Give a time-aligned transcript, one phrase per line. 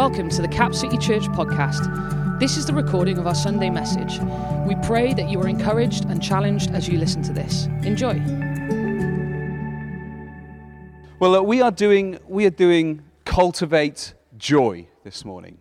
[0.00, 2.40] Welcome to the Cap City Church podcast.
[2.40, 4.18] This is the recording of our Sunday message.
[4.66, 7.66] We pray that you are encouraged and challenged as you listen to this.
[7.82, 8.14] Enjoy.
[11.18, 15.58] Well, uh, we are doing we are doing cultivate joy this morning,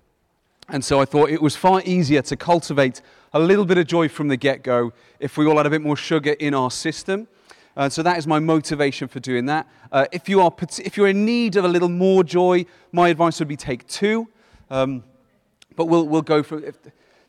[0.69, 3.01] and so I thought it was far easier to cultivate
[3.33, 5.97] a little bit of joy from the get-go if we all had a bit more
[5.97, 7.27] sugar in our system.
[7.79, 9.65] Uh, so that is my motivation for doing that.
[9.89, 13.39] Uh, if, you are, if you're in need of a little more joy, my advice
[13.39, 14.27] would be take two.
[14.69, 15.01] Um,
[15.77, 16.75] but we'll, we'll go for if,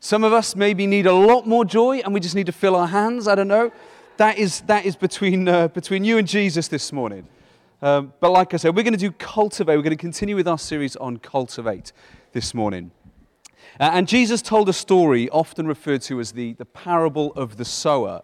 [0.01, 2.75] Some of us maybe need a lot more joy and we just need to fill
[2.75, 3.29] our hands.
[3.29, 3.71] I don't know.
[4.17, 7.29] That is, that is between, uh, between you and Jesus this morning.
[7.81, 9.77] Um, but like I said, we're going to do cultivate.
[9.77, 11.93] We're going to continue with our series on cultivate
[12.33, 12.91] this morning.
[13.79, 17.63] Uh, and Jesus told a story often referred to as the, the parable of the
[17.63, 18.23] sower.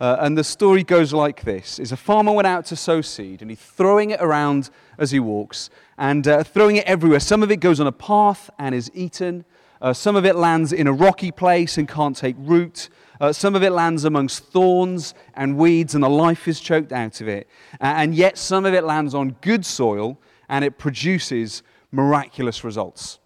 [0.00, 1.78] Uh, and the story goes like this.
[1.78, 5.20] Is a farmer went out to sow seed and he's throwing it around as he
[5.20, 7.20] walks and uh, throwing it everywhere.
[7.20, 9.44] Some of it goes on a path and is eaten.
[9.80, 12.88] Uh, some of it lands in a rocky place and can't take root.
[13.20, 17.20] Uh, some of it lands amongst thorns and weeds and the life is choked out
[17.20, 17.48] of it.
[17.80, 23.20] And yet some of it lands on good soil and it produces miraculous results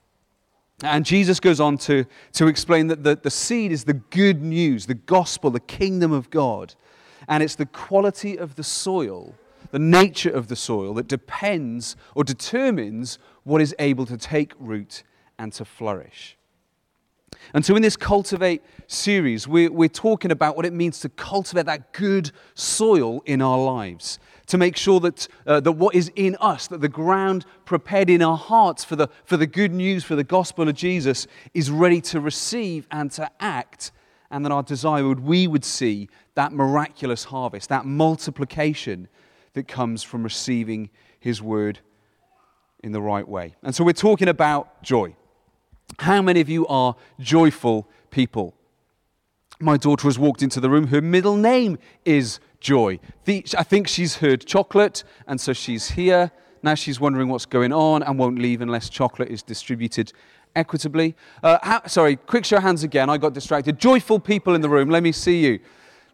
[0.82, 4.86] and Jesus goes on to, to explain that the, the seed is the good news,
[4.86, 6.74] the gospel, the kingdom of God.
[7.26, 9.34] And it's the quality of the soil,
[9.72, 15.02] the nature of the soil, that depends or determines what is able to take root
[15.38, 16.36] and to flourish.
[17.52, 21.66] And so, in this Cultivate series, we're, we're talking about what it means to cultivate
[21.66, 24.18] that good soil in our lives
[24.48, 28.22] to make sure that, uh, that what is in us, that the ground prepared in
[28.22, 32.00] our hearts for the, for the good news, for the gospel of Jesus, is ready
[32.00, 33.92] to receive and to act.
[34.30, 39.08] And that our desire would we would see that miraculous harvest, that multiplication
[39.54, 41.80] that comes from receiving his word
[42.82, 43.54] in the right way.
[43.62, 45.16] And so we're talking about joy.
[45.98, 48.54] How many of you are joyful people?
[49.60, 50.88] My daughter has walked into the room.
[50.88, 52.98] Her middle name is Joy.
[53.24, 56.30] The, I think she's heard chocolate, and so she's here.
[56.62, 60.12] Now she's wondering what's going on and won't leave unless chocolate is distributed
[60.56, 61.14] equitably.
[61.42, 63.08] Uh, how, sorry, quick show of hands again.
[63.08, 63.78] I got distracted.
[63.78, 65.60] Joyful people in the room, let me see you.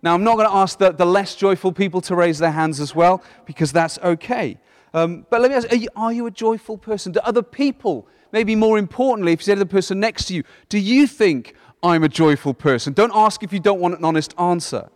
[0.03, 2.79] Now, I'm not going to ask the, the less joyful people to raise their hands
[2.79, 4.59] as well, because that's okay.
[4.93, 7.13] Um, but let me ask are you, are you a joyful person?
[7.13, 10.43] Do other people, maybe more importantly, if you say to the person next to you,
[10.69, 12.95] do you think I'm a joyful person.
[12.95, 14.89] Don't ask if you don't want an honest answer.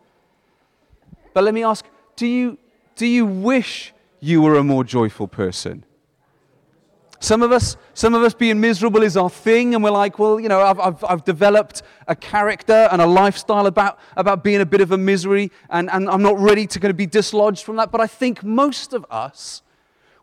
[1.38, 1.84] But let me ask
[2.16, 2.58] do you,
[2.96, 5.84] do you wish you were a more joyful person?
[7.20, 10.40] Some of us, some of us being miserable is our thing, and we're like, well,
[10.40, 14.66] you know, I've, I've, I've developed a character and a lifestyle about, about being a
[14.66, 17.76] bit of a misery, and, and I'm not ready to kind of be dislodged from
[17.76, 17.92] that.
[17.92, 19.62] But I think most of us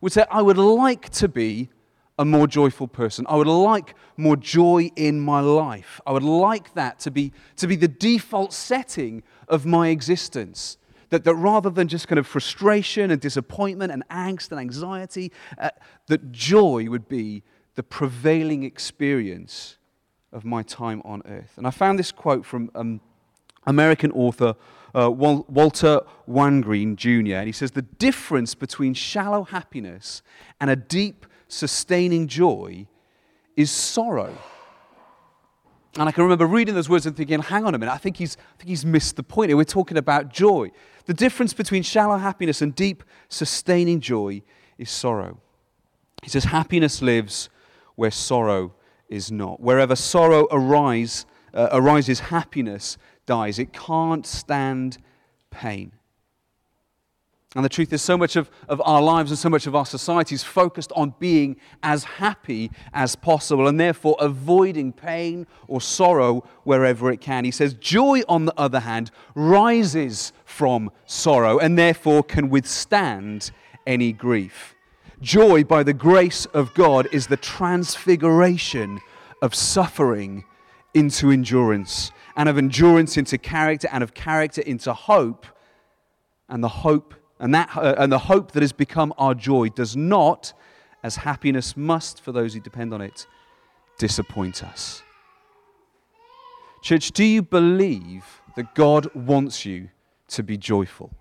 [0.01, 1.69] would say, I would like to be
[2.19, 3.25] a more joyful person.
[3.29, 6.01] I would like more joy in my life.
[6.05, 10.77] I would like that to be, to be the default setting of my existence.
[11.09, 15.69] That, that rather than just kind of frustration and disappointment and angst and anxiety, uh,
[16.07, 17.43] that joy would be
[17.75, 19.77] the prevailing experience
[20.31, 21.53] of my time on earth.
[21.57, 23.01] And I found this quote from um,
[23.67, 24.55] American author
[24.93, 30.21] uh, Walter Wangerin Jr., and he says, The difference between shallow happiness
[30.59, 32.87] and a deep sustaining joy
[33.55, 34.37] is sorrow.
[35.97, 38.17] And I can remember reading those words and thinking, hang on a minute, I think
[38.17, 39.55] he's, I think he's missed the point here.
[39.55, 40.71] We're talking about joy.
[41.05, 44.41] The difference between shallow happiness and deep, sustaining joy
[44.77, 45.39] is sorrow.
[46.21, 47.49] He says, happiness lives
[47.95, 48.73] where sorrow
[49.07, 49.61] is not.
[49.61, 53.57] Wherever sorrow arise, uh, arises, happiness dies.
[53.57, 54.97] It can't stand
[55.49, 55.93] pain.
[57.55, 59.85] And the truth is, so much of, of our lives and so much of our
[59.85, 66.43] society is focused on being as happy as possible and therefore avoiding pain or sorrow
[66.65, 67.45] wherever it can.
[67.45, 73.51] He says, Joy, on the other hand, rises from sorrow and therefore can withstand
[73.87, 74.75] any grief.
[75.21, 78.99] Joy, by the grace of God, is the transfiguration
[79.41, 80.43] of suffering
[80.93, 85.45] into endurance, and of endurance into character, and of character into hope,
[86.49, 89.95] and the hope and, that, uh, and the hope that has become our joy does
[89.95, 90.53] not,
[91.03, 93.27] as happiness must for those who depend on it,
[93.97, 95.01] disappoint us.
[96.81, 99.89] Church, do you believe that God wants you
[100.29, 101.11] to be joyful?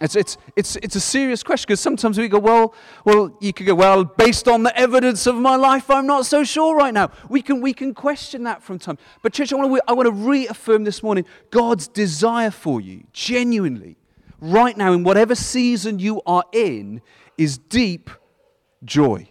[0.00, 2.74] It's, it's, it's, it's a serious question because sometimes we go, well,
[3.04, 6.42] well, you could go, well, based on the evidence of my life, I'm not so
[6.44, 7.10] sure right now.
[7.28, 8.98] We can, we can question that from time.
[9.22, 13.04] But, church, I want, to, I want to reaffirm this morning God's desire for you,
[13.12, 13.96] genuinely,
[14.40, 17.02] right now, in whatever season you are in,
[17.36, 18.10] is deep
[18.84, 19.28] joy.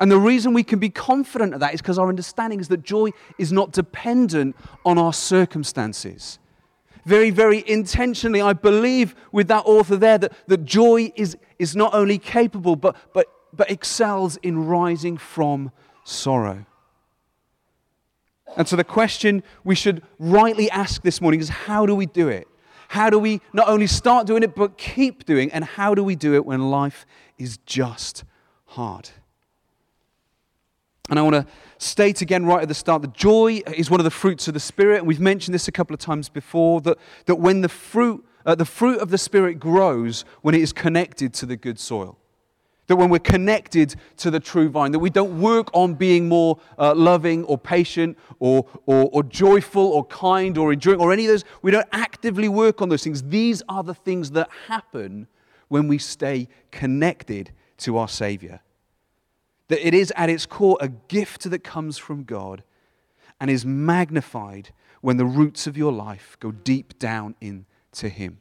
[0.00, 2.82] And the reason we can be confident of that is because our understanding is that
[2.82, 6.39] joy is not dependent on our circumstances.
[7.04, 11.94] Very, very intentionally, I believe with that author there that, that joy is, is not
[11.94, 15.72] only capable, but, but, but excels in rising from
[16.04, 16.66] sorrow.
[18.56, 22.28] And so the question we should rightly ask this morning is how do we do
[22.28, 22.48] it?
[22.88, 25.52] How do we not only start doing it, but keep doing?
[25.52, 27.06] And how do we do it when life
[27.38, 28.24] is just
[28.66, 29.10] hard?
[31.10, 31.46] And I want to
[31.78, 34.60] state again right at the start that joy is one of the fruits of the
[34.60, 34.98] Spirit.
[34.98, 38.54] And we've mentioned this a couple of times before that, that when the fruit, uh,
[38.54, 42.16] the fruit of the Spirit grows when it is connected to the good soil.
[42.86, 46.58] That when we're connected to the true vine, that we don't work on being more
[46.78, 51.30] uh, loving or patient or, or, or joyful or kind or enduring or any of
[51.30, 51.44] those.
[51.62, 53.22] We don't actively work on those things.
[53.24, 55.26] These are the things that happen
[55.68, 58.60] when we stay connected to our Savior
[59.70, 62.64] that it is at its core a gift that comes from God
[63.40, 64.70] and is magnified
[65.00, 68.40] when the roots of your life go deep down into Him.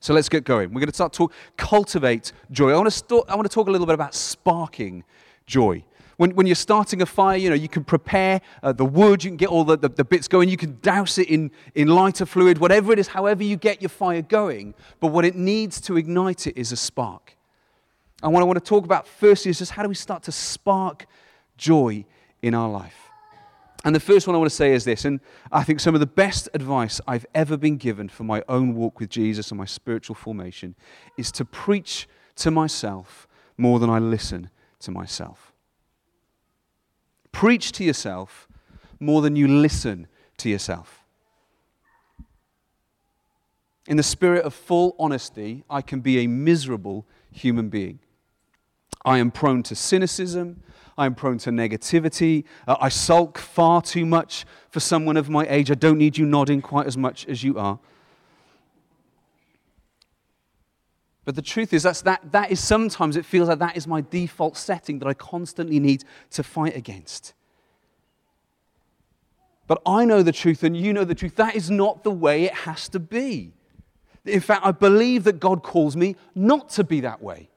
[0.00, 0.68] So let's get going.
[0.68, 2.70] We're going to start to cultivate joy.
[2.70, 5.04] I want to, st- I want to talk a little bit about sparking
[5.46, 5.84] joy.
[6.18, 9.30] When, when you're starting a fire, you know, you can prepare uh, the wood, you
[9.30, 12.26] can get all the, the, the, bits going, you can douse it in, in lighter
[12.26, 14.74] fluid, whatever it is, however you get your fire going.
[15.00, 17.38] But what it needs to ignite it is a spark.
[18.22, 20.32] And what I want to talk about firstly is just how do we start to
[20.32, 21.06] spark
[21.56, 22.04] joy
[22.40, 23.08] in our life?
[23.84, 25.18] And the first one I want to say is this, and
[25.50, 29.00] I think some of the best advice I've ever been given for my own walk
[29.00, 30.76] with Jesus and my spiritual formation
[31.18, 33.26] is to preach to myself
[33.56, 35.52] more than I listen to myself.
[37.32, 38.46] Preach to yourself
[39.00, 40.06] more than you listen
[40.38, 41.04] to yourself.
[43.88, 47.98] In the spirit of full honesty, I can be a miserable human being.
[49.04, 50.62] I am prone to cynicism.
[50.96, 52.44] I am prone to negativity.
[52.66, 55.70] Uh, I sulk far too much for someone of my age.
[55.70, 57.78] I don't need you nodding quite as much as you are.
[61.24, 64.00] But the truth is, that's, that, that is sometimes it feels like that is my
[64.00, 67.32] default setting that I constantly need to fight against.
[69.68, 71.36] But I know the truth and you know the truth.
[71.36, 73.52] That is not the way it has to be.
[74.24, 77.48] In fact, I believe that God calls me not to be that way.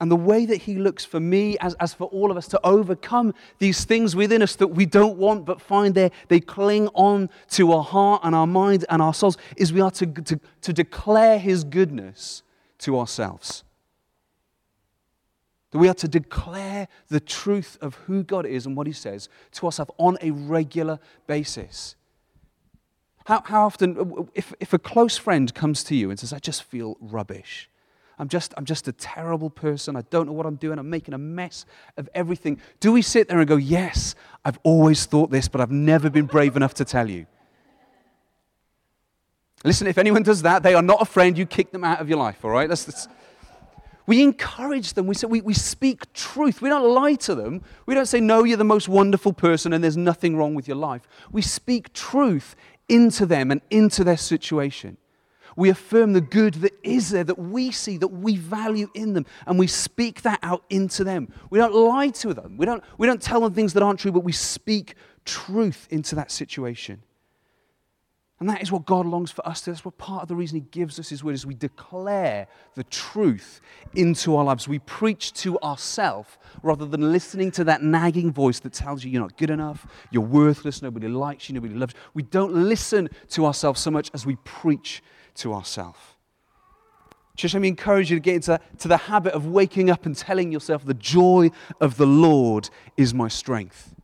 [0.00, 2.60] And the way that He looks for me, as, as for all of us, to
[2.64, 7.30] overcome these things within us that we don't want but find they, they cling on
[7.50, 10.72] to our heart and our mind and our souls, is we are to, to, to
[10.72, 12.42] declare His goodness
[12.78, 13.64] to ourselves.
[15.70, 19.30] That we are to declare the truth of who God is and what He says
[19.52, 21.96] to ourselves on a regular basis.
[23.24, 26.62] How, how often, if, if a close friend comes to you and says, I just
[26.62, 27.68] feel rubbish,
[28.18, 29.94] I'm just, I'm just a terrible person.
[29.94, 30.78] I don't know what I'm doing.
[30.78, 31.66] I'm making a mess
[31.96, 32.60] of everything.
[32.80, 34.14] Do we sit there and go, Yes,
[34.44, 37.26] I've always thought this, but I've never been brave enough to tell you?
[39.64, 41.36] Listen, if anyone does that, they are not a friend.
[41.36, 42.68] You kick them out of your life, all right?
[42.68, 43.08] That's, that's...
[44.06, 45.08] We encourage them.
[45.08, 46.62] We, say, we, we speak truth.
[46.62, 47.62] We don't lie to them.
[47.84, 50.76] We don't say, No, you're the most wonderful person and there's nothing wrong with your
[50.76, 51.06] life.
[51.30, 52.56] We speak truth
[52.88, 54.96] into them and into their situation.
[55.56, 59.24] We affirm the good that is there, that we see, that we value in them,
[59.46, 61.32] and we speak that out into them.
[61.48, 62.58] We don't lie to them.
[62.58, 64.94] We don't, we don't tell them things that aren't true, but we speak
[65.24, 67.02] truth into that situation.
[68.38, 69.70] And that is what God longs for us to.
[69.70, 72.84] That's what part of the reason He gives us His word is we declare the
[72.84, 73.62] truth
[73.94, 74.68] into our lives.
[74.68, 79.22] We preach to ourselves rather than listening to that nagging voice that tells you you're
[79.22, 82.00] not good enough, you're worthless, nobody likes you, nobody loves you.
[82.12, 85.02] We don't listen to ourselves so much as we preach
[85.36, 85.98] to ourselves.
[87.36, 90.16] Church, let me encourage you to get into to the habit of waking up and
[90.16, 91.50] telling yourself, the joy
[91.80, 93.94] of the Lord is my strength.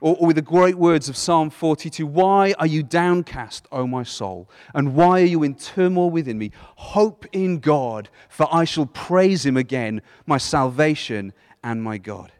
[0.00, 4.02] Or, or, with the great words of Psalm 42 Why are you downcast, O my
[4.04, 4.48] soul?
[4.74, 6.52] And why are you in turmoil within me?
[6.76, 11.32] Hope in God, for I shall praise him again, my salvation
[11.64, 12.30] and my God.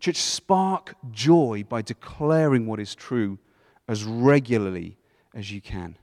[0.00, 3.38] Church, spark joy by declaring what is true
[3.88, 4.96] as regularly
[5.34, 5.96] as you can.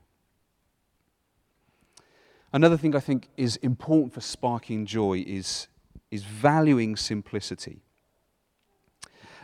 [2.55, 5.67] Another thing I think is important for sparking joy is,
[6.09, 7.81] is valuing simplicity.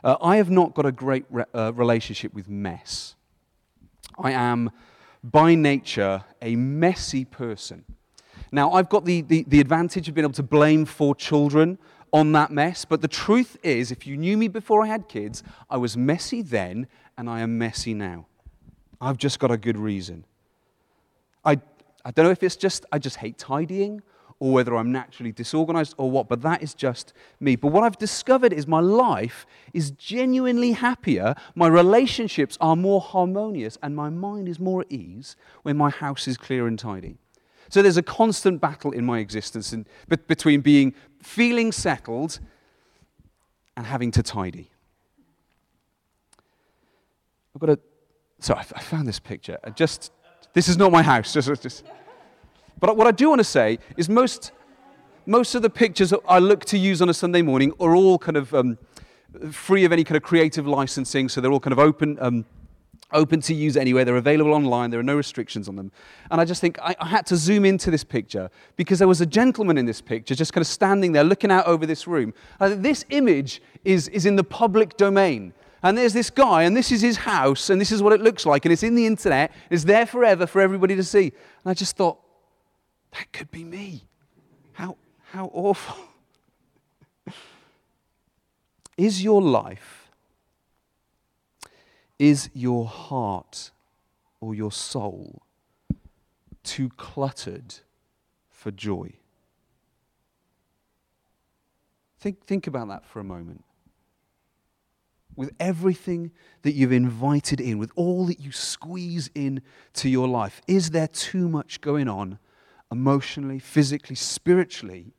[0.01, 3.15] Uh, I have not got a great re- uh, relationship with mess.
[4.17, 4.71] I am,
[5.21, 7.83] by nature, a messy person.
[8.49, 11.79] Now, I've got the, the, the advantage of being able to blame four children
[12.13, 15.43] on that mess, but the truth is, if you knew me before I had kids,
[15.69, 16.87] I was messy then
[17.17, 18.27] and I am messy now.
[19.01, 20.23] I've just got a good reason.
[22.03, 24.01] I don't know if it's just, I just hate tidying,
[24.41, 27.55] or whether I'm naturally disorganized or what, but that is just me.
[27.55, 33.77] But what I've discovered is my life is genuinely happier, my relationships are more harmonious,
[33.83, 37.19] and my mind is more at ease when my house is clear and tidy.
[37.69, 42.39] So there's a constant battle in my existence in, between being feeling settled
[43.77, 44.71] and having to tidy.
[47.55, 47.79] I've got a.
[48.39, 49.59] So I found this picture.
[49.63, 50.11] I just
[50.53, 51.33] this is not my house.
[51.33, 51.83] Just, just.
[52.79, 54.51] But what I do want to say is most
[55.25, 58.37] most of the pictures I look to use on a Sunday morning are all kind
[58.37, 58.77] of um,
[59.51, 62.17] free of any kind of creative licensing, so they're all kind of open.
[62.19, 62.45] Um,
[63.13, 64.05] open to use anywhere.
[64.05, 64.89] They're available online.
[64.89, 65.91] There are no restrictions on them.
[66.29, 69.19] And I just think I, I, had to zoom into this picture because there was
[69.19, 72.33] a gentleman in this picture just kind of standing there looking out over this room.
[72.61, 75.53] Uh, this image is, is in the public domain.
[75.83, 78.45] And there's this guy, and this is his house, and this is what it looks
[78.45, 81.33] like, and it's in the internet, it's there forever for everybody to see.
[81.63, 82.19] And I just thought,
[83.13, 84.03] that could be me.
[84.73, 84.95] How,
[85.31, 85.97] how awful.
[88.97, 90.11] is your life,
[92.19, 93.71] is your heart
[94.39, 95.41] or your soul
[96.63, 97.73] too cluttered
[98.51, 99.13] for joy?
[102.19, 103.63] Think, think about that for a moment
[105.35, 109.61] with everything that you've invited in, with all that you squeeze in
[109.93, 110.61] to your life?
[110.67, 112.39] Is there too much going on
[112.91, 115.13] emotionally, physically, spiritually?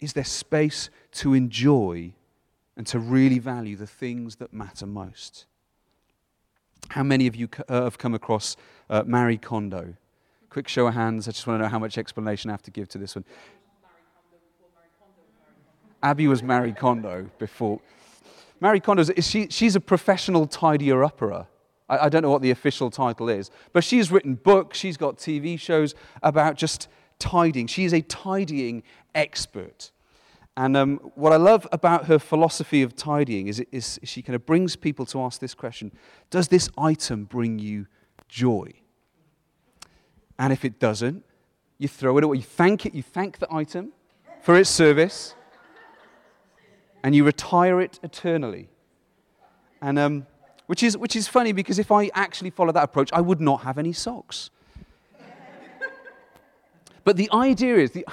[0.00, 2.14] Is there space to enjoy
[2.76, 5.46] and to really value the things that matter most?
[6.88, 8.56] How many of you uh, have come across
[8.90, 9.94] uh, Marie Kondo?
[10.50, 11.28] Quick show of hands.
[11.28, 13.24] I just want to know how much explanation I have to give to this one.
[16.02, 17.80] Abby was Marie Kondo before.
[18.62, 21.48] Marie Kondo, she, she's a professional tidier upperer.
[21.88, 25.16] I, I don't know what the official title is, but she's written books, she's got
[25.16, 26.86] TV shows about just
[27.18, 27.66] tidying.
[27.66, 28.84] She is a tidying
[29.16, 29.90] expert.
[30.56, 34.46] And um, what I love about her philosophy of tidying is, is she kind of
[34.46, 35.90] brings people to ask this question
[36.30, 37.88] Does this item bring you
[38.28, 38.70] joy?
[40.38, 41.24] And if it doesn't,
[41.78, 42.36] you throw it away.
[42.36, 43.90] You thank it, you thank the item
[44.40, 45.34] for its service,
[47.02, 48.68] and you retire it eternally.
[49.80, 50.26] And, um,
[50.66, 53.62] which, is, which is funny because if I actually follow that approach, I would not
[53.62, 54.50] have any socks.
[57.04, 58.06] but the idea is the,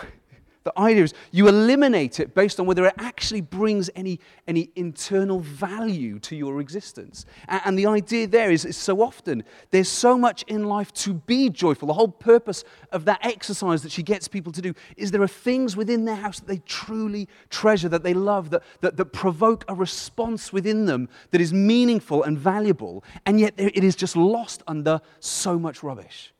[0.75, 5.39] the idea is you eliminate it based on whether it actually brings any, any internal
[5.39, 7.25] value to your existence.
[7.47, 11.13] And, and the idea there is, is so often there's so much in life to
[11.13, 11.88] be joyful.
[11.88, 15.27] The whole purpose of that exercise that she gets people to do is there are
[15.27, 19.65] things within their house that they truly treasure, that they love, that, that, that provoke
[19.67, 24.61] a response within them that is meaningful and valuable, and yet it is just lost
[24.67, 26.33] under so much rubbish.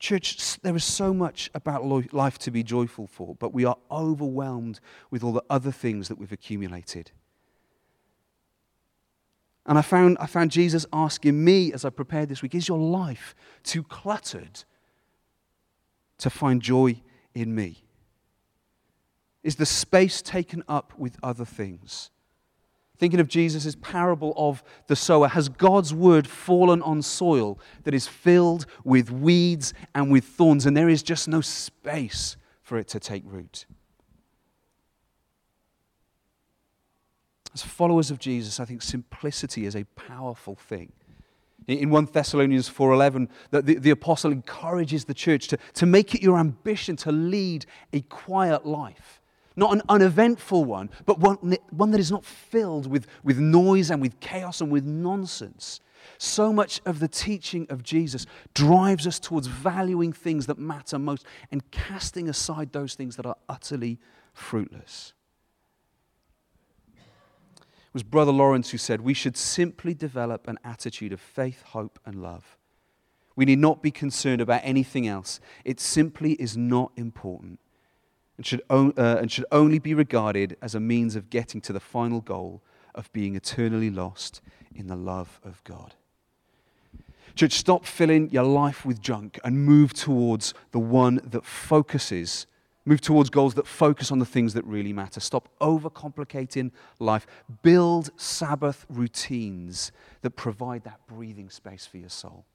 [0.00, 4.80] Church, there is so much about life to be joyful for, but we are overwhelmed
[5.10, 7.12] with all the other things that we've accumulated.
[9.66, 12.78] And I found, I found Jesus asking me as I prepared this week is your
[12.78, 14.64] life too cluttered
[16.18, 17.02] to find joy
[17.34, 17.84] in me?
[19.42, 22.10] Is the space taken up with other things?
[23.00, 28.06] Thinking of Jesus' parable of the sower, has God's word fallen on soil that is
[28.06, 33.00] filled with weeds and with thorns, and there is just no space for it to
[33.00, 33.64] take root?
[37.54, 40.92] As followers of Jesus, I think simplicity is a powerful thing.
[41.66, 46.20] In 1 Thessalonians 4.11, the, the, the apostle encourages the church to, to make it
[46.20, 47.64] your ambition to lead
[47.94, 49.19] a quiet life
[49.56, 54.00] not an uneventful one, but one, one that is not filled with, with noise and
[54.00, 55.80] with chaos and with nonsense.
[56.18, 61.24] So much of the teaching of Jesus drives us towards valuing things that matter most
[61.50, 63.98] and casting aside those things that are utterly
[64.32, 65.12] fruitless.
[66.96, 71.98] It was Brother Lawrence who said, We should simply develop an attitude of faith, hope,
[72.06, 72.56] and love.
[73.34, 75.40] We need not be concerned about anything else.
[75.64, 77.58] It simply is not important
[78.40, 81.78] and should, uh, and should only be regarded as a means of getting to the
[81.80, 82.62] final goal
[82.94, 84.40] of being eternally lost
[84.74, 85.92] in the love of God.
[87.34, 92.46] Church, stop filling your life with junk and move towards the one that focuses,
[92.86, 95.20] move towards goals that focus on the things that really matter.
[95.20, 97.26] Stop overcomplicating life.
[97.60, 99.92] Build Sabbath routines
[100.22, 102.46] that provide that breathing space for your soul.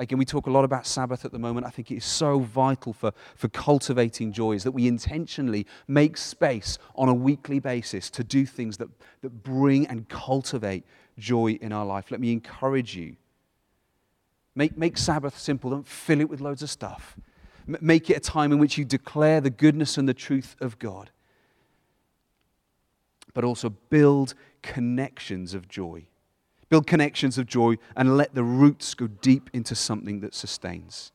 [0.00, 1.66] Again, we talk a lot about Sabbath at the moment.
[1.66, 6.78] I think it is so vital for, for cultivating joys that we intentionally make space
[6.94, 8.88] on a weekly basis to do things that,
[9.22, 10.84] that bring and cultivate
[11.18, 12.12] joy in our life.
[12.12, 13.16] Let me encourage you.
[14.54, 15.70] Make, make Sabbath simple.
[15.70, 17.16] Don't fill it with loads of stuff.
[17.66, 21.10] make it a time in which you declare the goodness and the truth of God.
[23.34, 26.07] But also build connections of joy.
[26.68, 31.12] Build connections of joy and let the roots go deep into something that sustains.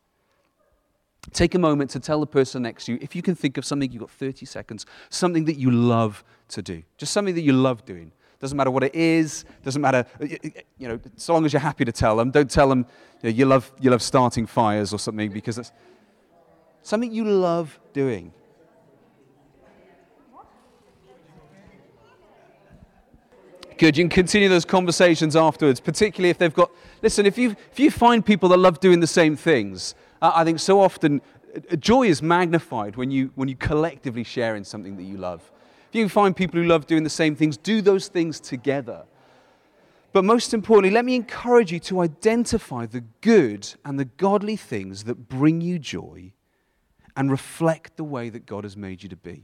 [1.31, 3.63] Take a moment to tell the person next to you, if you can think of
[3.63, 6.83] something, you've got 30 seconds, something that you love to do.
[6.98, 8.12] Just something that you love doing.
[8.39, 11.93] Doesn't matter what it is, doesn't matter, you know, so long as you're happy to
[11.93, 12.29] tell them.
[12.29, 12.86] Don't tell them
[13.22, 15.72] you, know, you love, you love starting fires or something because that's
[16.81, 18.33] something you love doing.
[23.83, 23.97] Good.
[23.97, 26.71] You can continue those conversations afterwards, particularly if they've got.
[27.01, 30.45] Listen, if you, if you find people that love doing the same things, uh, I
[30.45, 31.21] think so often
[31.53, 35.51] uh, joy is magnified when you, when you collectively share in something that you love.
[35.89, 39.03] If you find people who love doing the same things, do those things together.
[40.13, 45.03] But most importantly, let me encourage you to identify the good and the godly things
[45.03, 46.31] that bring you joy
[47.17, 49.43] and reflect the way that God has made you to be.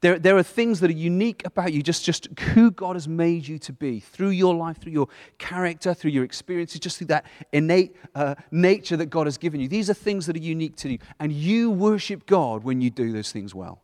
[0.00, 3.46] There, there are things that are unique about you, just, just who God has made
[3.46, 5.08] you to be through your life, through your
[5.38, 9.68] character, through your experiences, just through that innate uh, nature that God has given you.
[9.68, 10.98] These are things that are unique to you.
[11.20, 13.82] And you worship God when you do those things well.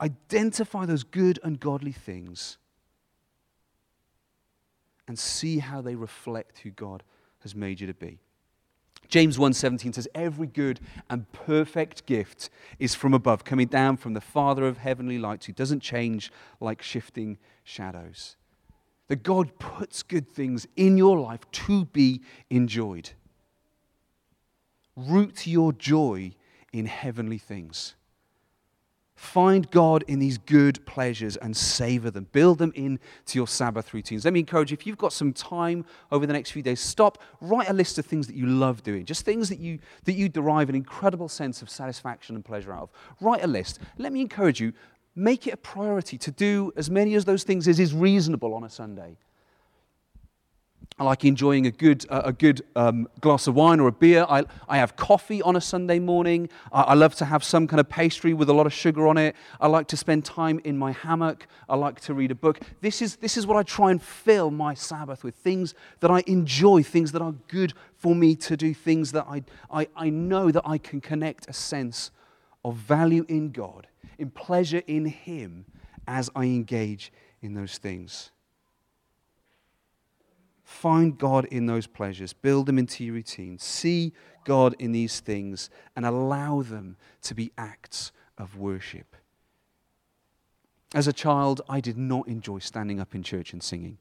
[0.00, 2.58] Identify those good and godly things
[5.06, 7.02] and see how they reflect who God
[7.40, 8.18] has made you to be.
[9.12, 14.22] James 1:17 says every good and perfect gift is from above coming down from the
[14.22, 18.36] father of heavenly lights who doesn't change like shifting shadows.
[19.08, 23.10] That God puts good things in your life to be enjoyed.
[24.96, 26.32] Root your joy
[26.72, 27.94] in heavenly things.
[29.22, 32.26] Find God in these good pleasures and savor them.
[32.32, 32.98] Build them into
[33.38, 34.24] your Sabbath routines.
[34.24, 37.22] Let me encourage you, if you've got some time over the next few days, stop,
[37.40, 40.28] write a list of things that you love doing, just things that you, that you
[40.28, 42.90] derive an incredible sense of satisfaction and pleasure out of.
[43.20, 43.78] Write a list.
[43.96, 44.72] Let me encourage you,
[45.14, 48.64] make it a priority to do as many of those things as is reasonable on
[48.64, 49.16] a Sunday.
[50.98, 54.26] I like enjoying a good, uh, a good um, glass of wine or a beer.
[54.28, 56.50] I, I have coffee on a Sunday morning.
[56.70, 59.16] I, I, love to have some kind of pastry with a lot of sugar on
[59.16, 59.34] it.
[59.60, 61.46] I like to spend time in my hammock.
[61.68, 62.60] I like to read a book.
[62.82, 66.22] This is, this is what I try and fill my Sabbath with things that I
[66.26, 70.50] enjoy, things that are good for me to do, things that I, I, I know
[70.50, 72.10] that I can connect a sense
[72.64, 73.86] of value in God,
[74.18, 75.64] in pleasure in Him
[76.06, 78.30] as I engage in those things.
[80.72, 83.58] Find God in those pleasures, build them into your routine.
[83.58, 84.12] See
[84.44, 89.14] God in these things and allow them to be acts of worship.
[90.94, 93.98] As a child, I did not enjoy standing up in church and singing.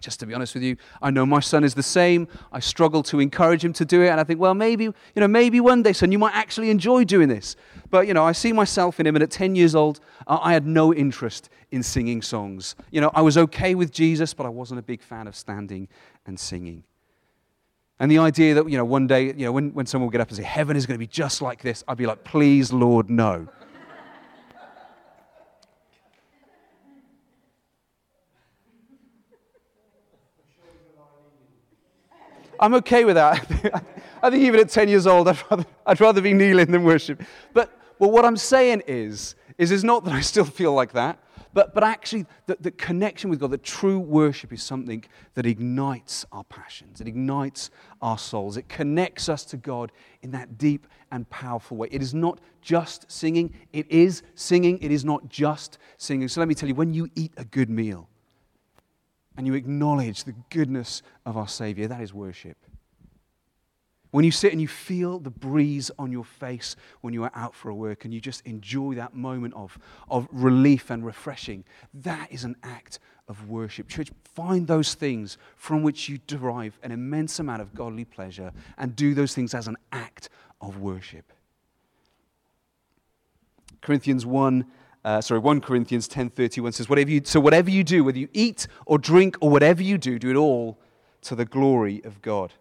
[0.00, 2.28] Just to be honest with you, I know my son is the same.
[2.52, 5.28] I struggle to encourage him to do it, and I think, well, maybe, you know,
[5.28, 7.56] maybe one day, son, you might actually enjoy doing this.
[7.90, 10.66] But, you know, I see myself in him, and at 10 years old, I had
[10.66, 12.76] no interest in singing songs.
[12.90, 15.88] You know, I was okay with Jesus, but I wasn't a big fan of standing
[16.26, 16.84] and singing.
[18.00, 20.20] And the idea that, you know, one day, you know, when, when someone will get
[20.20, 22.72] up and say, heaven is going to be just like this, I'd be like, please,
[22.72, 23.48] Lord, no.
[32.60, 33.84] I'm okay with that.
[34.22, 37.22] I think even at 10 years old, I'd rather, I'd rather be kneeling than worship.
[37.52, 41.18] But, what I'm saying is, is it's not that I still feel like that,
[41.52, 46.24] but, but actually the, the connection with God, the true worship is something that ignites
[46.30, 47.00] our passions.
[47.00, 48.56] It ignites our souls.
[48.56, 49.90] It connects us to God
[50.22, 51.88] in that deep and powerful way.
[51.90, 53.52] It is not just singing.
[53.72, 54.78] It is singing.
[54.80, 56.28] It is not just singing.
[56.28, 58.08] So let me tell you, when you eat a good meal,
[59.38, 62.56] and you acknowledge the goodness of our Savior, that is worship.
[64.10, 67.54] When you sit and you feel the breeze on your face when you are out
[67.54, 69.78] for a work and you just enjoy that moment of,
[70.10, 71.62] of relief and refreshing,
[71.94, 72.98] that is an act
[73.28, 73.86] of worship.
[73.86, 78.96] Church, find those things from which you derive an immense amount of godly pleasure and
[78.96, 81.32] do those things as an act of worship.
[83.82, 84.66] Corinthians 1
[85.04, 88.66] uh, sorry, 1 Corinthians 10.31 says, whatever you, so whatever you do, whether you eat
[88.86, 90.78] or drink or whatever you do, do it all
[91.22, 92.52] to the glory of God.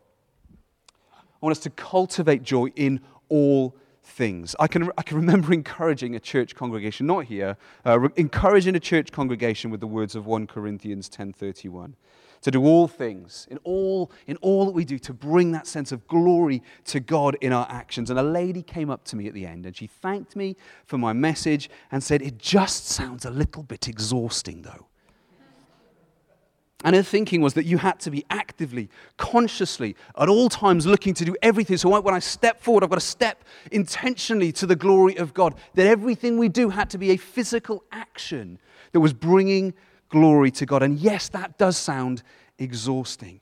[1.14, 4.56] I want us to cultivate joy in all things.
[4.60, 8.80] I can, I can remember encouraging a church congregation, not here, uh, re- encouraging a
[8.80, 11.94] church congregation with the words of 1 Corinthians 10.31
[12.42, 15.92] to do all things, in all, in all that we do, to bring that sense
[15.92, 18.10] of glory to God in our actions.
[18.10, 20.98] And a lady came up to me at the end and she thanked me for
[20.98, 24.88] my message and said, It just sounds a little bit exhausting, though.
[26.84, 31.16] And her thinking was that you had to be actively, consciously, at all times looking
[31.16, 31.76] to do everything.
[31.78, 35.56] So when I step forward, I've got to step intentionally to the glory of God.
[35.74, 38.60] That everything we do had to be a physical action
[38.92, 39.74] that was bringing
[40.10, 40.84] glory to God.
[40.84, 42.24] And yes, that does sound
[42.58, 43.42] exhausting.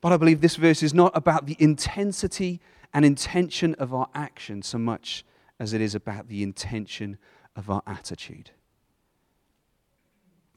[0.00, 2.60] But I believe this verse is not about the intensity
[2.94, 5.24] and intention of our action so much
[5.60, 7.18] as it is about the intention
[7.56, 8.52] of our attitude.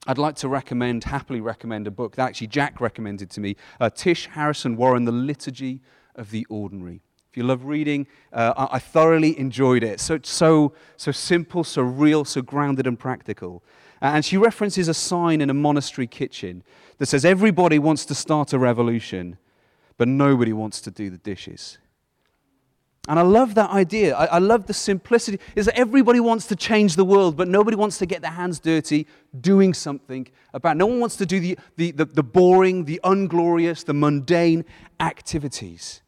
[0.07, 3.89] I'd like to recommend, happily recommend a book that actually Jack recommended to me uh,
[3.89, 5.81] Tish Harrison Warren, The Liturgy
[6.15, 7.01] of the Ordinary.
[7.29, 10.01] If you love reading, uh, I, I, thoroughly enjoyed it.
[10.01, 13.63] So, so, so simple, so real, so grounded and practical.
[14.01, 16.63] Uh, and she references a sign in a monastery kitchen
[16.97, 19.37] that says, Everybody wants to start a revolution,
[19.97, 21.77] but nobody wants to do the dishes.
[23.07, 24.15] And I love that idea.
[24.15, 25.39] I, I, love the simplicity.
[25.55, 28.59] Is that everybody wants to change the world, but nobody wants to get their hands
[28.59, 29.07] dirty
[29.39, 30.75] doing something about.
[30.75, 30.77] It.
[30.77, 34.65] No one wants to do the, the, the, the boring, the unglorious, the mundane
[34.99, 36.01] activities.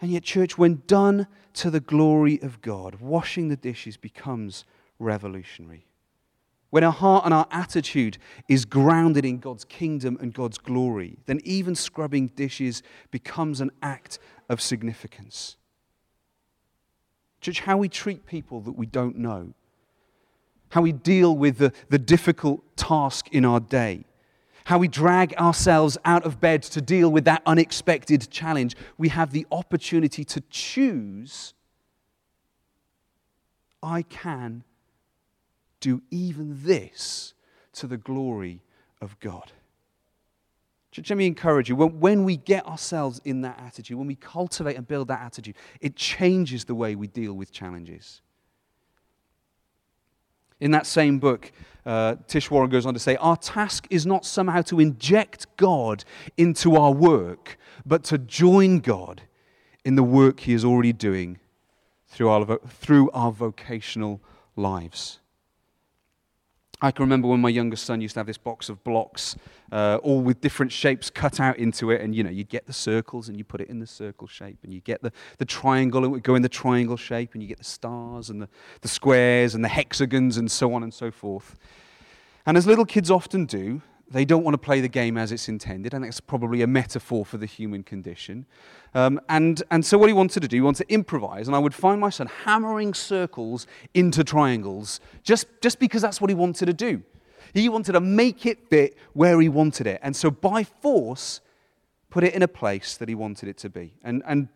[0.00, 4.64] And yet, church, when done to the glory of God, washing the dishes becomes
[4.98, 5.89] revolutionary.
[6.70, 11.40] When our heart and our attitude is grounded in God's kingdom and God's glory, then
[11.44, 15.56] even scrubbing dishes becomes an act of significance.
[17.40, 19.52] Church, how we treat people that we don't know,
[20.70, 24.04] how we deal with the, the difficult task in our day,
[24.64, 29.32] how we drag ourselves out of bed to deal with that unexpected challenge, we have
[29.32, 31.54] the opportunity to choose
[33.82, 34.64] I can
[35.80, 37.34] do even this
[37.72, 38.62] to the glory
[39.00, 39.52] of God.
[40.96, 41.76] Let me encourage you.
[41.76, 45.94] When we get ourselves in that attitude, when we cultivate and build that attitude, it
[45.94, 48.22] changes the way we deal with challenges.
[50.58, 51.52] In that same book,
[51.86, 56.04] uh, Tish Warren goes on to say, Our task is not somehow to inject God
[56.36, 59.22] into our work, but to join God
[59.84, 61.38] in the work He is already doing
[62.08, 64.20] through our, through our vocational
[64.56, 65.19] lives.
[66.82, 69.36] I can remember when my youngest son used to have this box of blocks,
[69.70, 72.00] uh, all with different shapes cut out into it.
[72.00, 74.58] And, you know, you'd get the circles and you put it in the circle shape.
[74.62, 77.34] And you get the, the triangle and it would go in the triangle shape.
[77.34, 78.48] And you get the stars and the,
[78.80, 81.54] the squares and the hexagons and so on and so forth.
[82.46, 85.48] And as little kids often do, they don't want to play the game as it's
[85.48, 88.44] intended, and that's probably a metaphor for the human condition.
[88.92, 91.60] Um, and, and so, what he wanted to do, he wanted to improvise, and I
[91.60, 96.66] would find my son hammering circles into triangles just, just because that's what he wanted
[96.66, 97.02] to do.
[97.54, 101.40] He wanted to make it fit where he wanted it, and so by force,
[102.10, 103.94] put it in a place that he wanted it to be.
[104.02, 104.48] And, and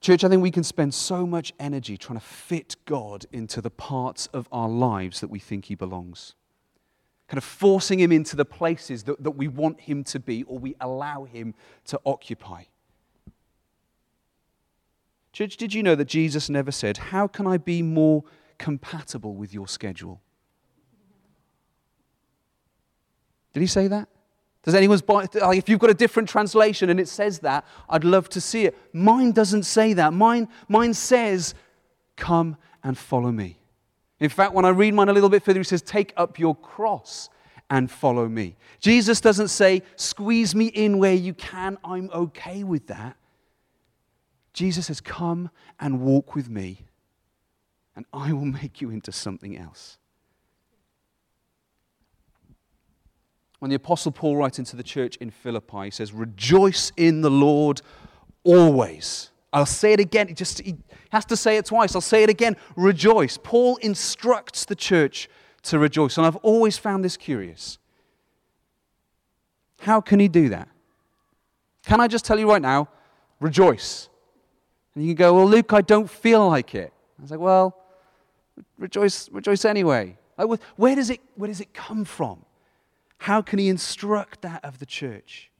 [0.00, 3.70] Church, I think we can spend so much energy trying to fit God into the
[3.70, 6.34] parts of our lives that we think he belongs
[7.28, 10.58] kind of forcing him into the places that, that we want him to be or
[10.58, 11.54] we allow him
[11.86, 12.64] to occupy.
[15.32, 18.24] Church, did you know that Jesus never said, How can I be more
[18.58, 20.20] compatible with your schedule?
[23.52, 24.08] Did he say that?
[24.62, 28.40] Does anyone's if you've got a different translation and it says that, I'd love to
[28.40, 28.76] see it.
[28.92, 30.12] Mine doesn't say that.
[30.12, 31.54] Mine, mine says,
[32.16, 33.58] Come and follow me.
[34.20, 36.54] In fact, when I read mine a little bit further, he says, Take up your
[36.54, 37.28] cross
[37.70, 38.56] and follow me.
[38.80, 43.16] Jesus doesn't say, Squeeze me in where you can, I'm okay with that.
[44.52, 45.50] Jesus says, Come
[45.80, 46.86] and walk with me,
[47.96, 49.98] and I will make you into something else.
[53.58, 57.30] When the Apostle Paul writes into the church in Philippi, he says, Rejoice in the
[57.30, 57.80] Lord
[58.44, 59.30] always.
[59.54, 60.26] I'll say it again.
[60.26, 60.76] He just he
[61.10, 61.94] has to say it twice.
[61.94, 62.56] I'll say it again.
[62.74, 63.38] Rejoice.
[63.38, 65.28] Paul instructs the church
[65.62, 66.18] to rejoice.
[66.18, 67.78] And I've always found this curious.
[69.78, 70.68] How can he do that?
[71.86, 72.88] Can I just tell you right now,
[73.40, 74.08] rejoice?
[74.94, 76.92] And you can go, well, Luke, I don't feel like it.
[77.18, 77.76] I was like, well,
[78.76, 80.16] rejoice, rejoice anyway.
[80.36, 82.44] Like, where, does it, where does it come from?
[83.18, 85.50] How can he instruct that of the church?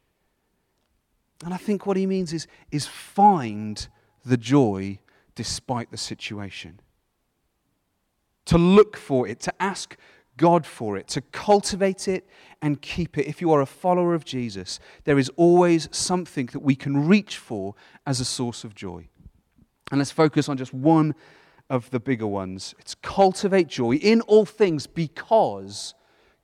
[1.45, 3.89] And I think what he means is, is find
[4.25, 4.99] the joy
[5.35, 6.81] despite the situation.
[8.47, 9.97] To look for it, to ask
[10.37, 12.29] God for it, to cultivate it
[12.61, 13.27] and keep it.
[13.27, 17.39] If you are a follower of Jesus, there is always something that we can reach
[17.39, 17.75] for
[18.07, 19.09] as a source of joy.
[19.91, 21.15] And let's focus on just one
[21.71, 22.75] of the bigger ones.
[22.79, 25.95] It's cultivate joy in all things because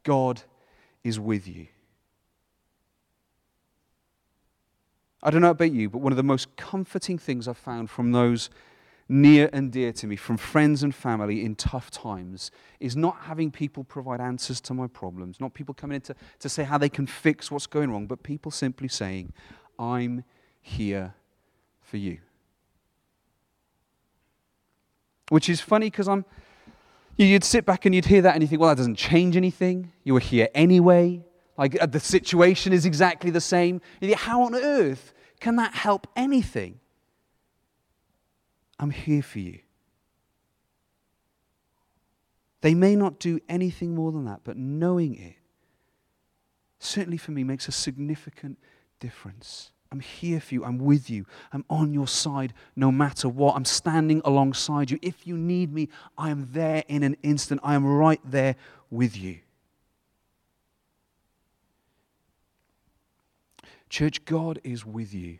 [0.03, 0.43] God
[1.05, 1.67] is with you.
[5.23, 8.13] I don't know about you, but one of the most comforting things I've found from
[8.13, 8.51] those
[9.09, 13.51] near and dear to me from friends and family in tough times is not having
[13.51, 16.89] people provide answers to my problems, not people coming in to, to say how they
[16.89, 19.33] can fix what's going wrong, but people simply saying,
[19.79, 20.25] I'm
[20.61, 21.15] here
[21.83, 22.19] for you.
[25.29, 26.25] Which is funny because I'm.
[27.17, 29.93] You'd sit back and you'd hear that and you think, well, that doesn't change anything.
[30.05, 31.23] You were here anyway.
[31.57, 33.81] Like uh, the situation is exactly the same.
[34.17, 36.81] How on earth can that help anything?
[38.79, 39.61] I'm here for you.
[42.63, 45.37] They may not do anything more than that, but knowing it,
[46.79, 48.59] certainly for me, makes a significant
[48.99, 49.71] difference.
[49.93, 50.65] I'm here for you.
[50.65, 51.27] I'm with you.
[51.53, 53.57] I'm on your side no matter what.
[53.57, 54.99] I'm standing alongside you.
[55.03, 57.61] If you need me, I am there in an instant.
[57.65, 58.57] I am right there
[58.91, 59.41] with you.
[63.91, 65.39] Church, God is with you.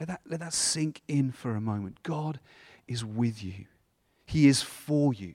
[0.00, 2.02] Let that, let that sink in for a moment.
[2.02, 2.40] God
[2.88, 3.66] is with you,
[4.26, 5.34] He is for you.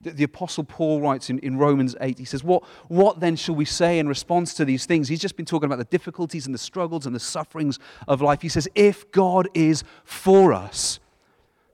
[0.00, 3.54] The, the Apostle Paul writes in, in Romans 8, he says, what, what then shall
[3.54, 5.08] we say in response to these things?
[5.08, 8.42] He's just been talking about the difficulties and the struggles and the sufferings of life.
[8.42, 11.00] He says, If God is for us,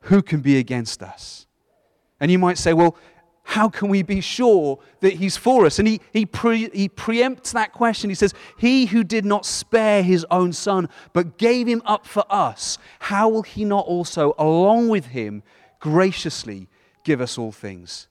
[0.03, 1.47] who can be against us?
[2.21, 2.97] And you might say, well,
[3.51, 5.81] how can we be sure that he's for us?
[5.81, 8.09] And he, he, pre, he preempts that question.
[8.09, 12.23] He says, He who did not spare his own son, but gave him up for
[12.31, 15.43] us, how will he not also, along with him,
[15.81, 16.69] graciously
[17.03, 18.07] give us all things?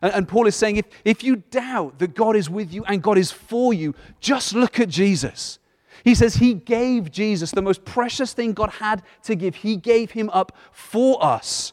[0.00, 3.02] And, and Paul is saying, if, if you doubt that God is with you and
[3.02, 5.58] God is for you, just look at Jesus.
[6.04, 9.56] He says he gave Jesus the most precious thing God had to give.
[9.56, 11.72] He gave him up for us.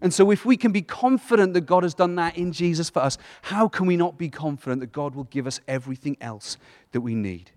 [0.00, 3.00] And so, if we can be confident that God has done that in Jesus for
[3.00, 6.56] us, how can we not be confident that God will give us everything else
[6.92, 7.50] that we need?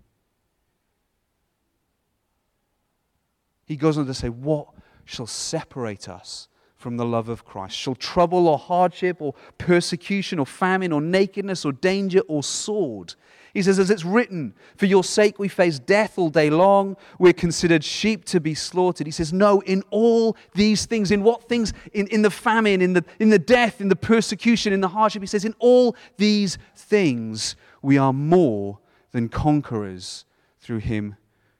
[3.66, 4.68] He goes on to say, What
[5.06, 7.78] shall separate us from the love of Christ?
[7.78, 13.16] Shall trouble or hardship or persecution or famine or nakedness or danger or sword?
[13.54, 16.98] He says, As it's written, for your sake we face death all day long.
[17.20, 19.06] We're considered sheep to be slaughtered.
[19.06, 21.72] He says, No, in all these things, in what things?
[21.94, 25.22] In, in the famine, in the, in the death, in the persecution, in the hardship.
[25.22, 28.80] He says, In all these things we are more
[29.12, 30.26] than conquerors
[30.60, 31.16] through him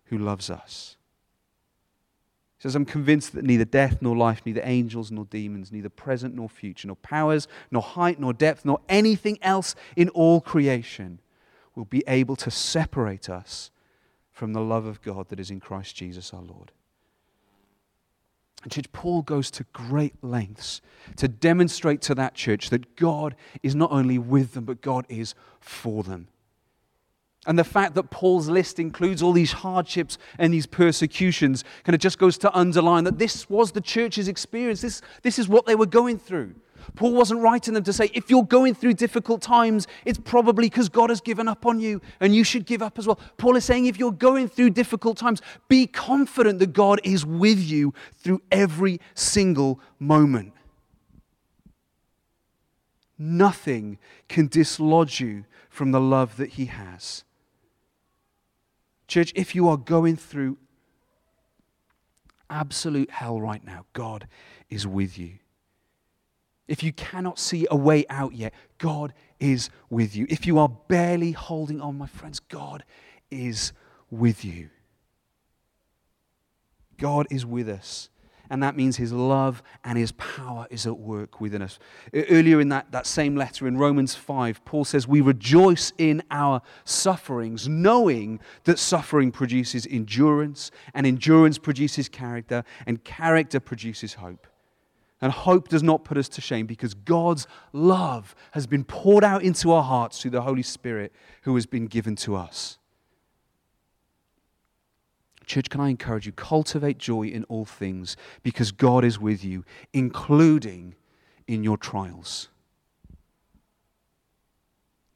[0.06, 0.98] who loves us.
[2.58, 6.34] He says, I'm convinced that neither death nor life, neither angels nor demons, neither present
[6.34, 11.20] nor future, nor powers, nor height nor depth, nor anything else in all creation
[11.76, 13.72] will be able to separate us
[14.32, 16.72] from the love of God that is in Christ Jesus our Lord.
[18.64, 20.82] And church, Paul goes to great lengths
[21.18, 25.36] to demonstrate to that church that God is not only with them, but God is
[25.60, 26.28] for them.
[27.46, 32.00] And the fact that Paul's list includes all these hardships and these persecutions kind of
[32.00, 34.80] just goes to underline that this was the church's experience.
[34.80, 36.56] This, this is what they were going through.
[36.96, 40.90] Paul wasn't writing them to say, if you're going through difficult times, it's probably because
[40.90, 43.20] God has given up on you and you should give up as well.
[43.38, 47.60] Paul is saying, if you're going through difficult times, be confident that God is with
[47.60, 50.54] you through every single moment.
[53.18, 57.24] Nothing can dislodge you from the love that He has.
[59.08, 60.58] Church, if you are going through
[62.50, 64.28] absolute hell right now, God
[64.70, 65.40] is with you.
[66.68, 70.26] If you cannot see a way out yet, God is with you.
[70.30, 72.84] If you are barely holding on, my friends, God
[73.30, 73.74] is
[74.10, 74.70] with you.
[76.98, 78.10] God is with us.
[78.50, 81.80] And that means his love and his power is at work within us.
[82.14, 86.62] Earlier in that, that same letter in Romans 5, Paul says, We rejoice in our
[86.86, 94.46] sufferings, knowing that suffering produces endurance, and endurance produces character, and character produces hope.
[95.24, 99.42] And hope does not put us to shame because God's love has been poured out
[99.42, 102.78] into our hearts through the Holy Spirit who has been given to us.
[105.46, 106.34] Church, can I encourage you?
[106.34, 110.94] Cultivate joy in all things because God is with you, including
[111.48, 112.50] in your trials.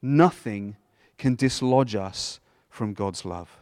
[0.00, 0.76] Nothing
[1.18, 2.40] can dislodge us
[2.70, 3.58] from God's love.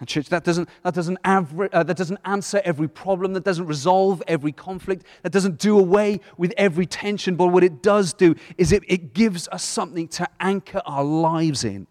[0.00, 3.66] And, church, that doesn't, that, doesn't aver- uh, that doesn't answer every problem, that doesn't
[3.66, 7.36] resolve every conflict, that doesn't do away with every tension.
[7.36, 11.64] But what it does do is it, it gives us something to anchor our lives
[11.64, 11.86] in.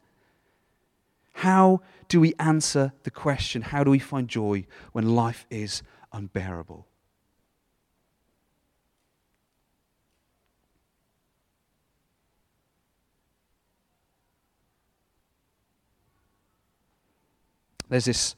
[1.34, 6.89] How do we answer the question, how do we find joy when life is unbearable?
[17.90, 18.36] There's this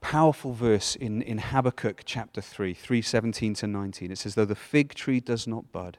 [0.00, 4.12] powerful verse in, in Habakkuk chapter 3, 317 to 19.
[4.12, 5.98] It says, Though the fig tree does not bud,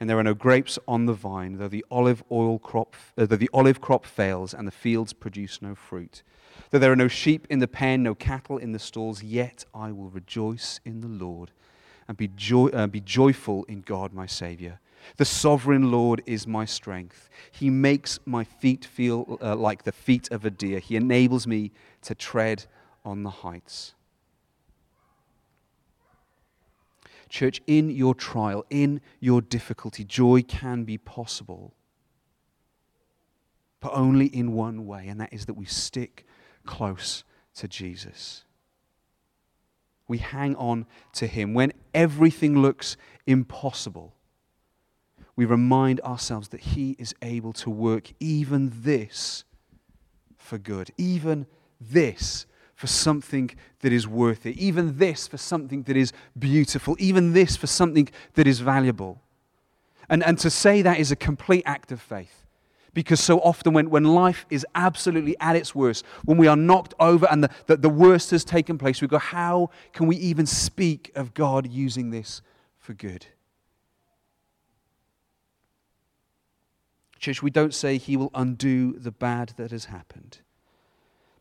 [0.00, 3.36] and there are no grapes on the vine, though the olive oil crop, uh, though
[3.36, 6.22] the olive crop fails, and the fields produce no fruit,
[6.70, 9.92] though there are no sheep in the pen, no cattle in the stalls, yet I
[9.92, 11.50] will rejoice in the Lord
[12.06, 14.80] and be, joy, uh, be joyful in God my Savior.
[15.16, 17.28] The sovereign Lord is my strength.
[17.50, 20.78] He makes my feet feel uh, like the feet of a deer.
[20.78, 22.66] He enables me to tread
[23.04, 23.94] on the heights.
[27.28, 31.74] Church, in your trial, in your difficulty, joy can be possible.
[33.80, 36.26] But only in one way, and that is that we stick
[36.64, 37.24] close
[37.56, 38.44] to Jesus.
[40.08, 41.52] We hang on to Him.
[41.52, 44.14] When everything looks impossible,
[45.38, 49.44] we remind ourselves that He is able to work even this
[50.36, 51.46] for good, even
[51.80, 53.48] this for something
[53.78, 58.08] that is worth it, even this for something that is beautiful, even this for something
[58.34, 59.22] that is valuable.
[60.08, 62.44] And, and to say that is a complete act of faith.
[62.92, 66.94] Because so often, when, when life is absolutely at its worst, when we are knocked
[66.98, 70.46] over and the, the, the worst has taken place, we go, How can we even
[70.46, 72.42] speak of God using this
[72.80, 73.26] for good?
[77.18, 80.38] Church, we don't say He will undo the bad that has happened.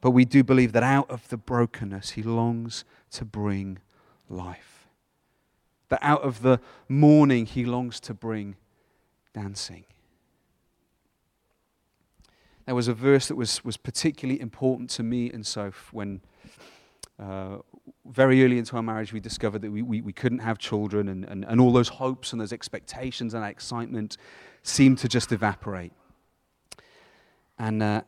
[0.01, 3.79] But we do believe that out of the brokenness, he longs to bring
[4.29, 4.87] life.
[5.89, 8.55] That out of the mourning, he longs to bring
[9.33, 9.85] dancing.
[12.65, 16.21] There was a verse that was, was particularly important to me and Soph when
[17.17, 17.57] uh,
[18.05, 21.23] very early into our marriage we discovered that we, we, we couldn't have children and,
[21.25, 24.17] and, and all those hopes and those expectations and that excitement
[24.67, 25.93] seemed to just evaporate.
[27.57, 28.01] And, uh,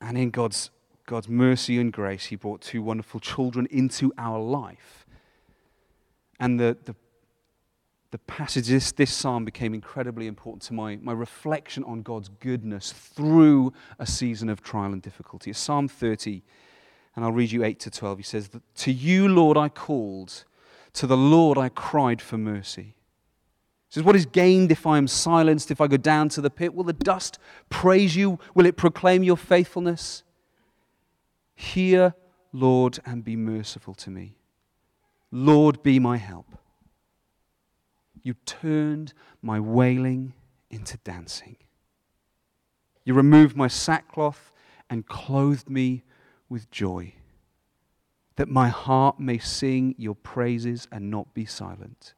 [0.00, 0.70] and in God's,
[1.06, 5.06] God's mercy and grace, He brought two wonderful children into our life.
[6.40, 6.96] And the, the,
[8.10, 12.92] the passage, this, this psalm became incredibly important to my, my reflection on God's goodness
[12.92, 15.52] through a season of trial and difficulty.
[15.52, 16.42] Psalm 30,
[17.14, 18.18] and I'll read you 8 to 12.
[18.18, 20.44] He says, To you, Lord, I called,
[20.94, 22.94] to the Lord I cried for mercy.
[23.92, 26.48] He says, What is gained if I am silenced, if I go down to the
[26.48, 26.72] pit?
[26.72, 28.38] Will the dust praise you?
[28.54, 30.22] Will it proclaim your faithfulness?
[31.54, 32.14] Hear,
[32.54, 34.38] Lord, and be merciful to me.
[35.30, 36.46] Lord, be my help.
[38.22, 40.32] You turned my wailing
[40.70, 41.56] into dancing.
[43.04, 44.52] You removed my sackcloth
[44.88, 46.02] and clothed me
[46.48, 47.12] with joy,
[48.36, 52.14] that my heart may sing your praises and not be silent.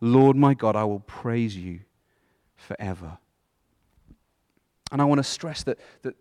[0.00, 1.80] Lord my God, I will praise you
[2.56, 3.18] forever.
[4.92, 6.14] And I want to stress that, that,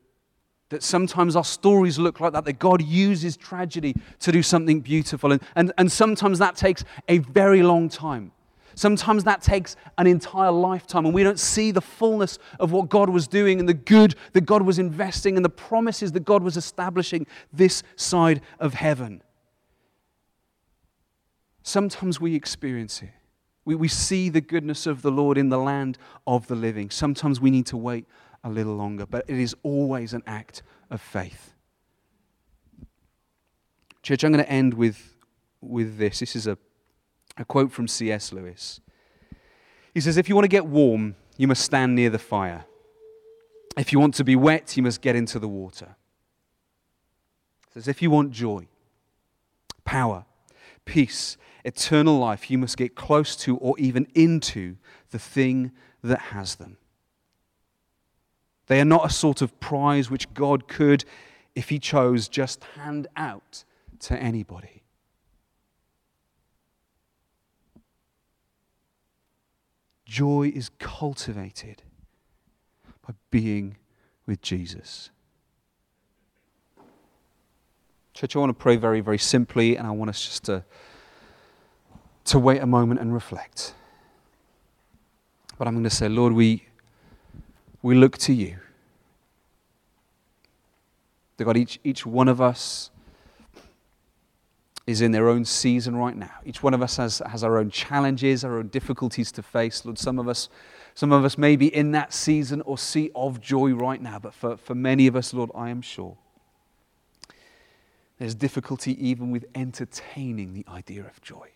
[0.69, 5.31] that sometimes our stories look like that, that God uses tragedy to do something beautiful.
[5.31, 8.31] And, and, and sometimes that takes a very long time.
[8.75, 13.09] Sometimes that takes an entire lifetime, and we don't see the fullness of what God
[13.09, 16.57] was doing and the good that God was investing and the promises that God was
[16.57, 19.21] establishing this side of heaven.
[21.63, 23.09] Sometimes we experience it.
[23.65, 26.91] We, we see the goodness of the Lord in the land of the living.
[26.91, 28.06] Sometimes we need to wait
[28.43, 31.54] a little longer, but it is always an act of faith.
[34.04, 35.17] Church, I'm going to end with,
[35.62, 36.19] with this.
[36.19, 36.60] This is a,
[37.38, 38.32] a quote from C.S.
[38.32, 38.80] Lewis.
[39.95, 42.65] He says, If you want to get warm, you must stand near the fire.
[43.75, 45.95] If you want to be wet, you must get into the water.
[47.67, 48.67] He says, If you want joy,
[49.86, 50.25] power,
[50.86, 54.78] peace, eternal life, you must get close to or even into
[55.12, 55.71] the thing
[56.04, 56.78] that has them.
[58.67, 61.06] They are not a sort of prize which God could,
[61.56, 63.63] if He chose, just hand out
[63.99, 64.84] to anybody.
[70.06, 71.81] Joy is cultivated
[73.06, 73.77] by being
[74.25, 75.10] with Jesus.
[78.13, 80.63] Church, I want to pray very, very simply, and I want us just to
[82.26, 83.73] to wait a moment and reflect.
[85.58, 86.65] But I'm going to say, Lord, we,
[87.82, 88.58] we look to you.
[91.38, 92.90] That God, each, each one of us
[94.88, 96.32] is in their own season right now.
[96.46, 99.84] Each one of us has, has our own challenges, our own difficulties to face.
[99.84, 100.50] Lord, some of us,
[100.94, 104.34] some of us may be in that season or sea of joy right now, but
[104.34, 106.17] for, for many of us, Lord, I am sure
[108.17, 111.50] there's difficulty even with entertaining the idea of joy.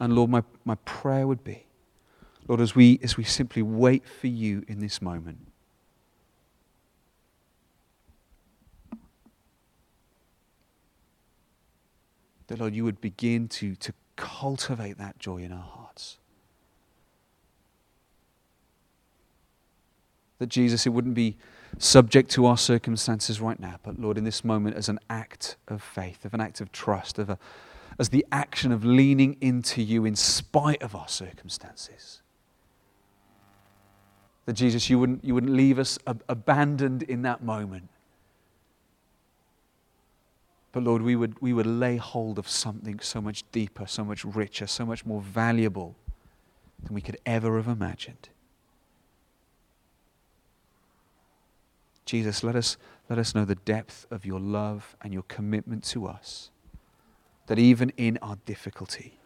[0.00, 1.66] And Lord, my, my prayer would be,
[2.48, 5.46] Lord, as we, as we simply wait for you in this moment,
[12.46, 16.16] that, Lord, you would begin to, to cultivate that joy in our hearts.
[20.38, 21.36] That Jesus, it wouldn't be
[21.78, 25.82] subject to our circumstances right now, but Lord, in this moment, as an act of
[25.82, 27.38] faith, of an act of trust, of a,
[28.00, 32.22] as the action of leaning into you in spite of our circumstances.
[34.46, 37.90] That Jesus, you wouldn't, you wouldn't leave us ab- abandoned in that moment.
[40.72, 44.24] But Lord, we would, we would lay hold of something so much deeper, so much
[44.24, 45.94] richer, so much more valuable
[46.82, 48.30] than we could ever have imagined.
[52.06, 52.78] Jesus, let us,
[53.10, 56.50] let us know the depth of your love and your commitment to us.
[57.50, 59.18] That even in our difficulty,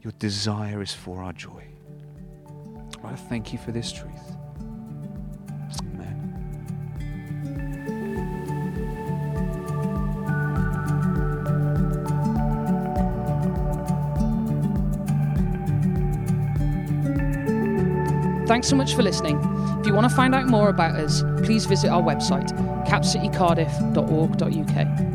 [0.00, 1.68] your desire is for our joy.
[3.04, 4.36] I thank you for this truth.
[5.94, 6.34] Amen.
[18.48, 19.36] Thanks so much for listening.
[19.78, 22.50] If you want to find out more about us, please visit our website,
[22.88, 25.11] capcitycardiff.org.uk.